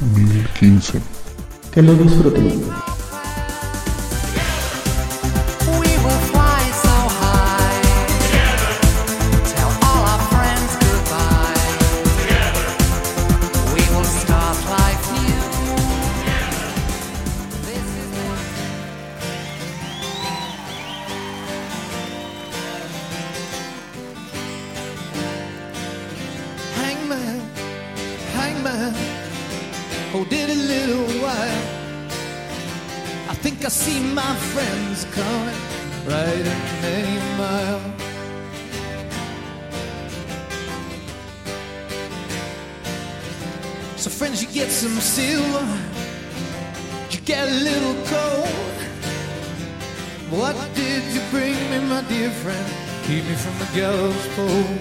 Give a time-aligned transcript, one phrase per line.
[0.00, 1.00] 1015.
[1.72, 2.62] Que lo disfruten.
[44.60, 45.66] Get some silver,
[47.10, 48.78] you get a little cold.
[50.28, 52.66] What did you bring me, my dear friend?
[53.06, 54.76] Keep me from the gallows pole.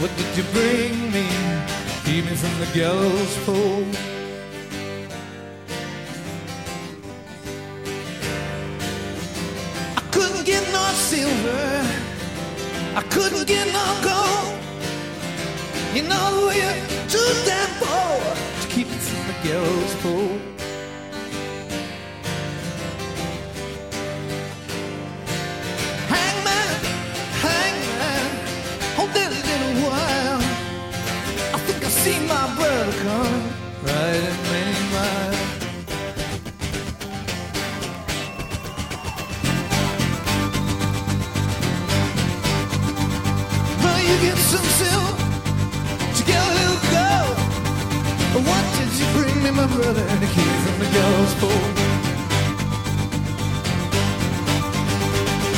[0.00, 1.26] What did you bring me?
[2.04, 4.19] Keep me from the gallows pole.
[13.00, 14.58] I couldn't get no gold.
[15.94, 20.49] You know you're too damn poor to keep me from the gallows pole.
[49.60, 50.86] My brother, keep me from the
[51.38, 51.64] pole?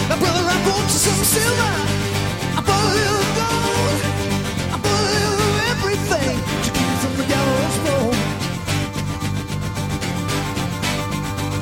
[0.08, 1.74] Now, brother, I bought you some silver.
[2.58, 3.98] I bought a little gold.
[4.74, 7.26] I bought a little everything to keep from the
[7.84, 8.14] pole.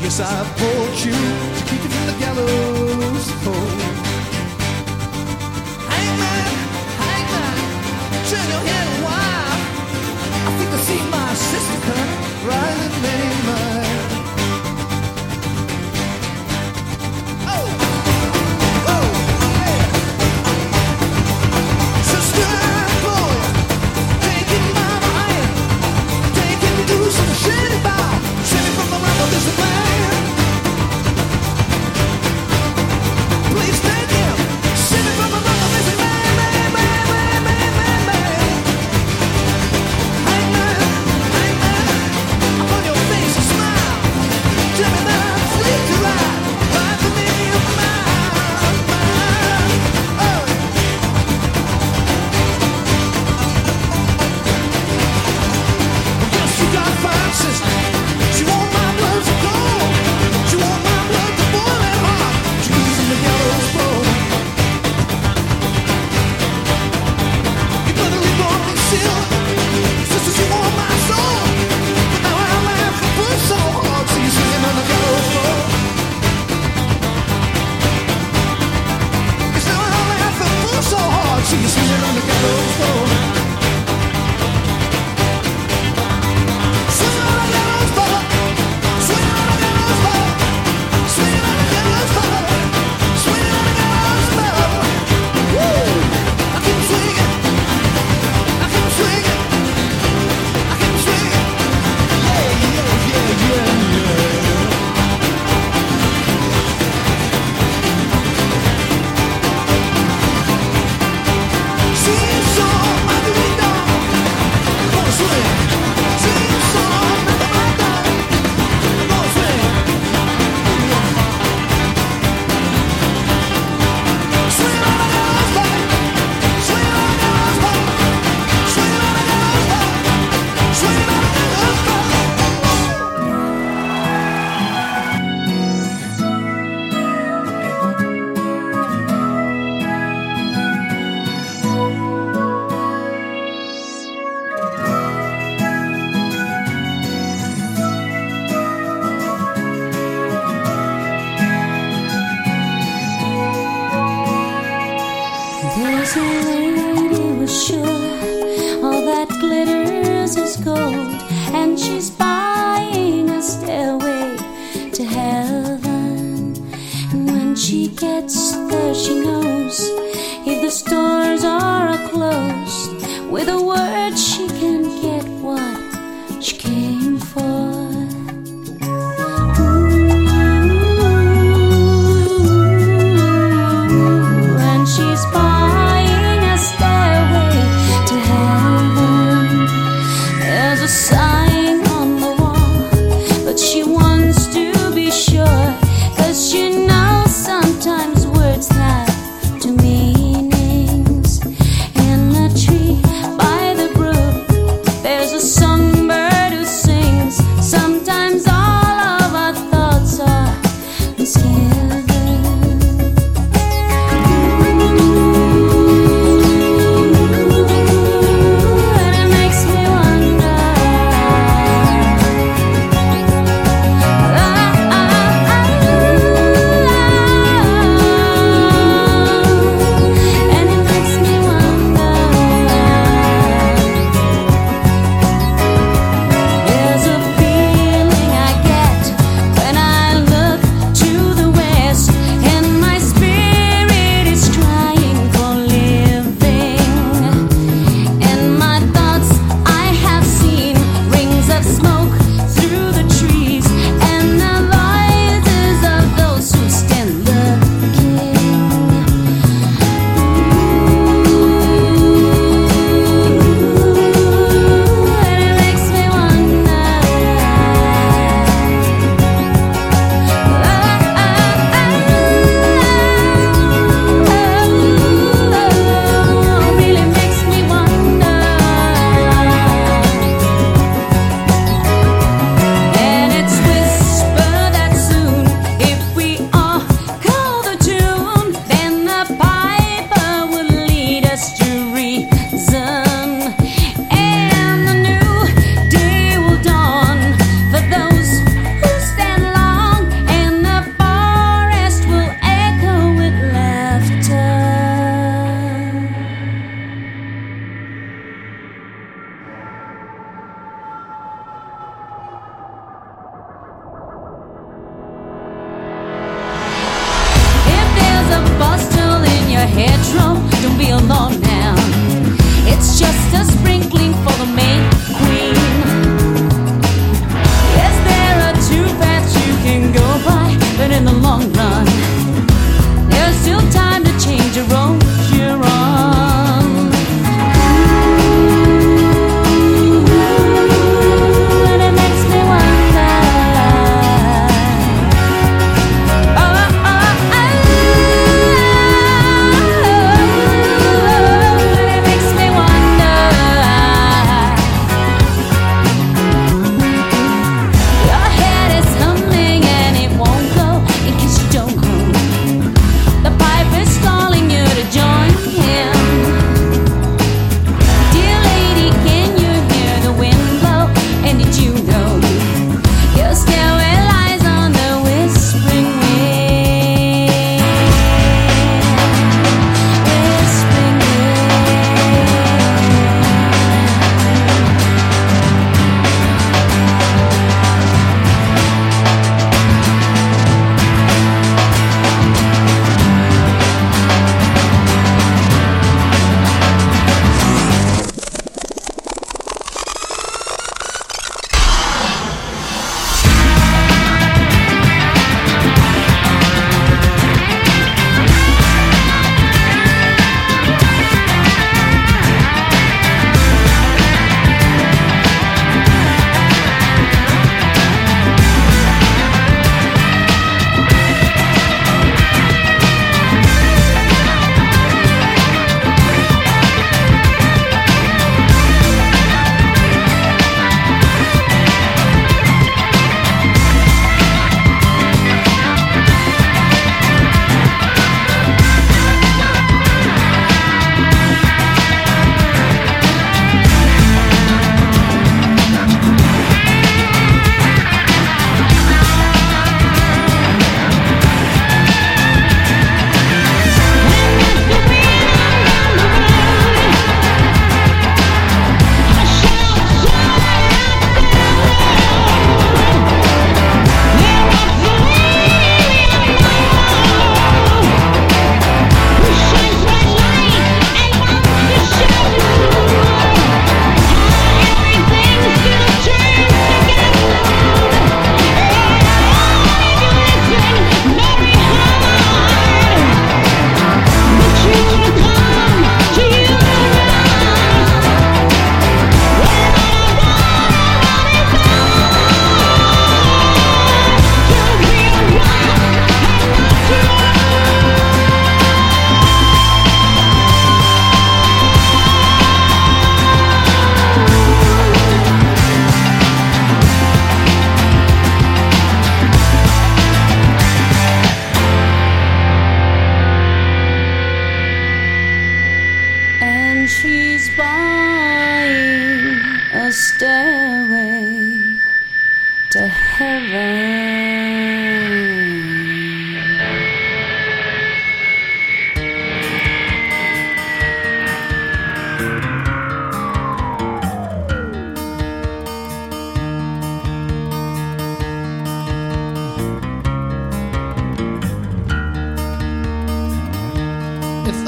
[0.02, 1.18] Yes, I bought you
[1.56, 3.69] to keep you from the gallows pole.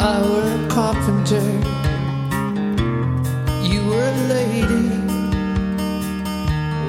[0.04, 1.46] I were a carpenter,
[3.62, 4.88] you were a lady,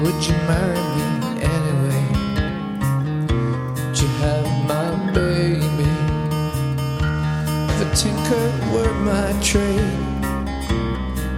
[0.02, 1.08] would you marry me
[1.54, 2.06] anyway?
[3.86, 5.92] Would you have my baby?
[7.70, 9.94] If a tinker were my trade,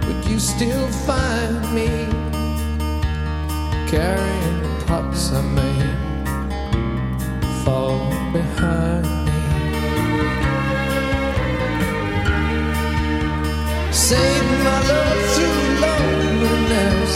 [0.07, 1.89] would you still find me
[3.87, 5.95] carrying the pots I made?
[7.63, 7.99] Fall
[8.33, 9.16] behind
[14.07, 17.11] Save my love through loneliness.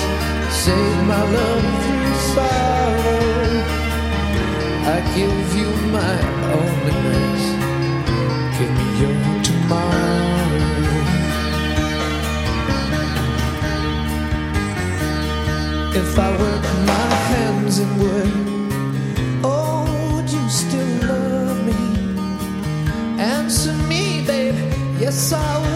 [0.64, 3.54] Save my love through sorrow.
[4.94, 6.16] I give you my
[6.58, 7.44] onlyness.
[8.58, 10.52] Give me your tomorrow.
[15.96, 18.34] If I work my hands in wood,
[19.46, 21.82] oh, would you still love me?
[23.18, 24.56] Answer me, babe.
[25.00, 25.71] Yes, I would.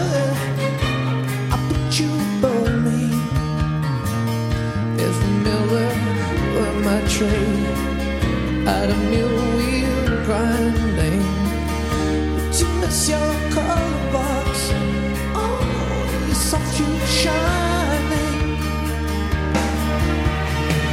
[7.16, 7.66] Trade,
[8.68, 11.22] I'd a mill wheel grinding.
[12.58, 14.50] You miss your color box?
[15.34, 18.58] Oh, your soft shoe shining.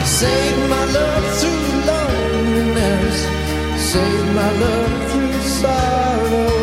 [0.05, 3.17] Save my love through loneliness.
[3.91, 6.62] Save my love through sorrow.